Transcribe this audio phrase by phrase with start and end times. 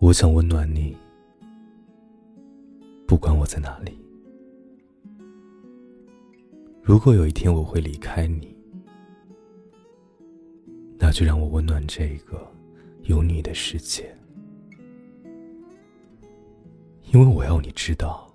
[0.00, 0.96] 我想温暖你，
[3.06, 3.92] 不管我在哪里。
[6.80, 8.56] 如果有一天我会离开你，
[10.98, 12.50] 那就让我温暖这一个
[13.02, 14.10] 有你的世界，
[17.12, 18.26] 因为我要你知道，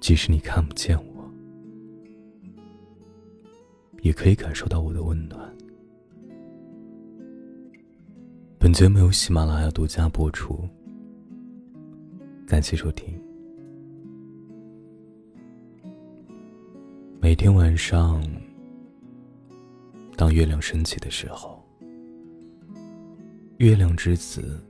[0.00, 1.30] 即使你看不见我，
[4.00, 5.54] 也可以感受到我的温暖。
[8.76, 10.68] 节目由喜马拉雅独家播出，
[12.46, 13.18] 感谢收听。
[17.18, 18.22] 每天晚上，
[20.14, 21.58] 当月亮升起的时候，
[23.56, 24.62] 月亮之子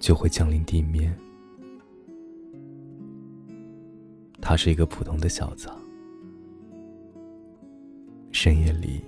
[0.00, 1.14] 就会降临地面。
[4.40, 5.68] 他是一个普通的小子，
[8.30, 9.04] 深夜里，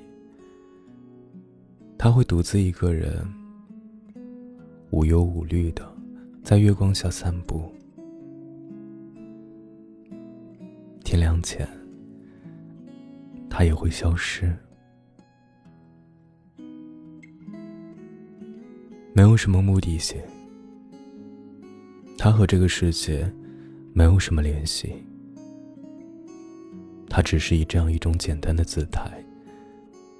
[1.97, 3.27] 他会独自一个人。
[4.95, 5.85] 无忧无虑的，
[6.45, 7.69] 在月光下散步。
[11.03, 11.69] 天亮前，
[13.51, 14.57] 他也会消失。
[19.13, 20.17] 没有什么目的性，
[22.17, 23.29] 他和这个世界
[23.93, 24.95] 没有什么联系。
[27.09, 29.11] 他只是以这样一种简单的姿态，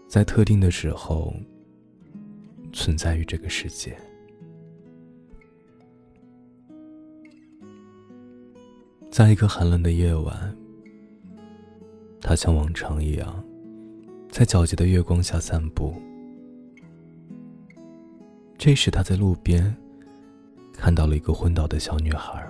[0.09, 1.33] 在特定的时候
[2.73, 3.97] 存在于这个世界。
[9.15, 10.57] 在一个寒冷的夜晚，
[12.21, 13.45] 他像往常一样，
[14.29, 15.95] 在皎洁的月光下散步。
[18.59, 19.73] 这时，他在路边
[20.73, 22.45] 看到了一个昏倒的小女孩。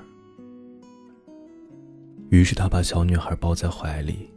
[2.31, 4.31] 于是，他把小女孩抱在怀里，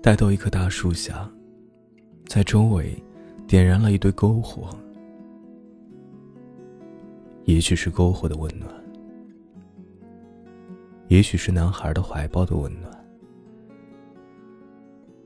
[0.00, 1.30] 带到一棵大树下，
[2.24, 2.96] 在周围
[3.46, 4.70] 点燃了一堆篝火。
[7.44, 8.81] 也许是篝火的温暖。
[11.12, 12.90] 也许是男孩的怀抱的温暖。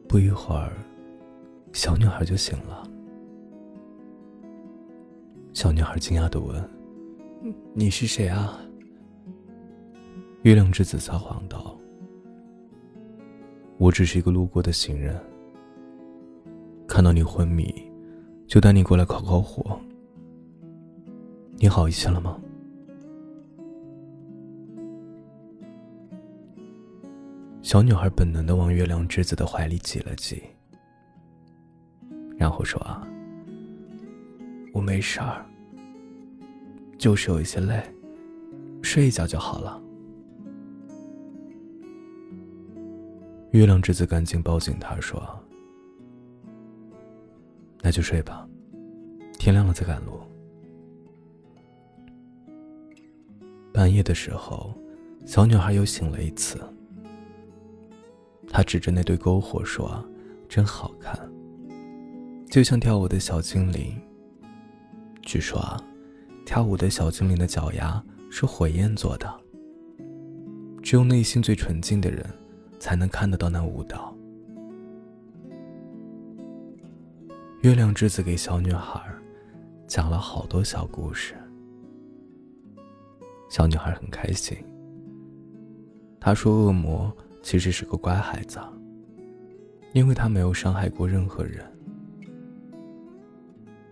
[0.09, 0.73] 不一会儿，
[1.73, 2.83] 小女孩就醒了。
[5.55, 6.69] 小女孩惊讶的问
[7.73, 8.59] ：“你是谁啊？”
[10.43, 11.79] 月亮之子撒谎道
[13.79, 15.17] ：“我只是一个路过的行人，
[16.89, 17.73] 看到你昏迷，
[18.49, 19.79] 就带你过来烤烤火。
[21.59, 22.37] 你好一些了吗？”
[27.67, 30.41] 小女孩本能的往月亮之子的怀里挤了挤，
[32.39, 33.05] 然后说：“啊，
[34.73, 35.45] 我没事儿，
[36.97, 37.83] 就是有一些累，
[38.83, 39.83] 睡一觉就好了。”
[43.51, 45.21] 月亮之子赶紧抱紧她说
[47.83, 48.49] ：“那就睡吧，
[49.41, 50.21] 天亮了再赶路。”
[53.75, 54.73] 半夜的时候，
[55.27, 56.61] 小女孩又醒了一次。
[58.57, 60.03] 他指着那堆篝火说
[60.49, 61.15] ：“真好看，
[62.49, 63.95] 就像跳舞的小精灵。
[65.21, 65.79] 据说啊，
[66.47, 69.31] 跳舞的小精灵的脚丫是火焰做的。
[70.83, 72.25] 只有内心最纯净的人，
[72.79, 74.17] 才能看得到那舞蹈。”
[77.61, 79.03] 月亮之子给小女孩
[79.87, 81.35] 讲了好多小故事，
[83.51, 84.57] 小女孩很开心。
[86.19, 87.15] 她说：“恶魔。”
[87.47, 88.59] 其实是个乖孩子，
[89.93, 91.65] 因为他没有伤害过任何人。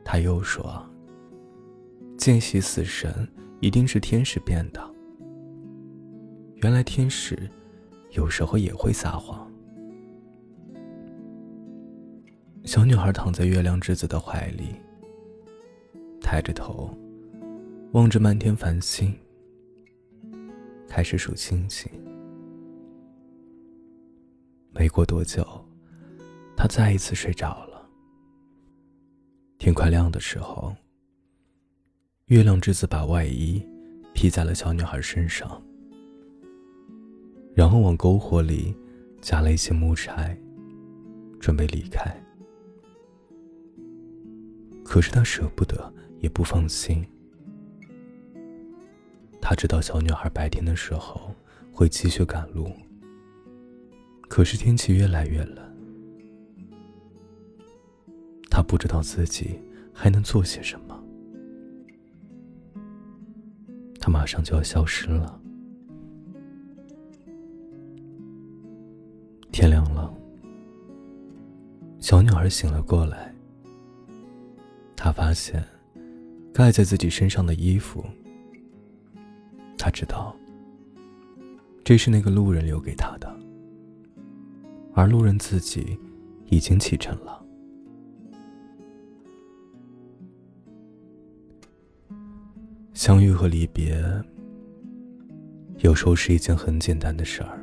[0.04, 0.84] 他又说
[2.18, 3.14] ：“见习死神
[3.60, 4.84] 一定是天使变的。”
[6.62, 7.48] 原来天使
[8.10, 9.48] 有时候也会撒谎。
[12.64, 14.74] 小女孩躺在月亮之子的怀里，
[16.20, 16.90] 抬着头，
[17.92, 19.16] 望着漫天繁星，
[20.88, 21.88] 开始数星星。
[24.84, 25.42] 没过多久，
[26.54, 27.88] 他再一次睡着了。
[29.56, 30.76] 天快亮的时候，
[32.26, 33.66] 月亮之子把外衣
[34.12, 35.62] 披在了小女孩身上，
[37.54, 38.76] 然后往篝火里
[39.22, 40.38] 加了一些木柴，
[41.40, 42.14] 准备离开。
[44.84, 45.90] 可是他舍不得，
[46.20, 47.02] 也不放心。
[49.40, 51.34] 他知道小女孩白天的时候
[51.72, 52.70] 会继续赶路。
[54.34, 55.64] 可是天气越来越冷，
[58.50, 59.60] 他不知道自己
[59.92, 61.04] 还能做些什么。
[64.00, 65.40] 他马上就要消失了。
[69.52, 70.12] 天亮了，
[72.00, 73.32] 小女孩醒了过来。
[74.96, 75.64] 她发现
[76.52, 78.04] 盖在自己身上的衣服。
[79.78, 80.34] 他知道，
[81.84, 83.32] 这是那个路人留给他的，
[84.94, 85.98] 而路人自己
[86.46, 87.44] 已经启程了。
[92.92, 94.00] 相遇和离别，
[95.78, 97.58] 有时候是一件很简单的事儿，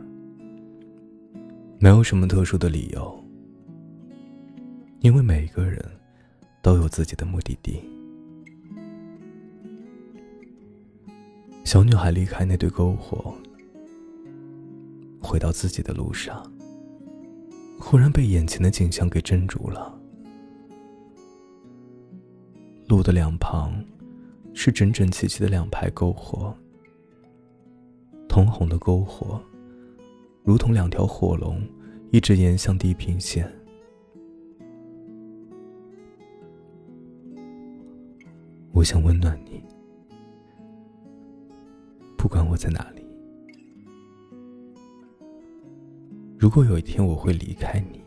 [1.80, 3.24] 没有什么特殊的理由，
[5.00, 5.84] 因为每一个人
[6.62, 7.82] 都有自己的目的地。
[11.64, 13.34] 小女孩离开那堆篝火，
[15.22, 16.44] 回到自己的路上，
[17.82, 20.00] 忽然被眼前的景象给镇住了。
[22.88, 23.74] 路的两旁。
[24.54, 26.54] 是整整齐齐的两排篝火，
[28.28, 29.42] 通红的篝火，
[30.44, 31.62] 如同两条火龙，
[32.12, 33.50] 一直延向地平线。
[38.74, 39.64] 我想温暖你，
[42.18, 43.01] 不管我在哪里。
[46.42, 48.04] 如果有一天我会离开你，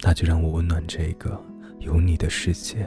[0.00, 1.40] 那就让我温暖这个
[1.78, 2.84] 有你的世界。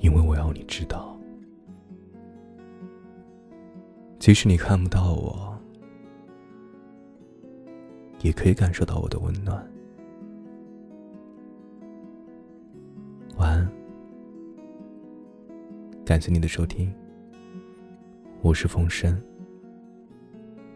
[0.00, 1.18] 因为我要你知道，
[4.18, 5.58] 即使你看不到我，
[8.20, 9.66] 也可以感受到我的温暖。
[13.38, 13.72] 晚安，
[16.04, 16.92] 感谢你的收听，
[18.42, 19.18] 我是风声，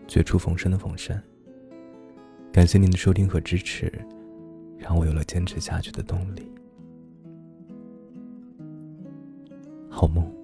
[0.06, 1.20] 绝处逢生的冯生。
[2.52, 3.90] 感谢您的收听和支持，
[4.78, 6.50] 让我有了坚持下去的动力。
[9.88, 10.41] 好梦。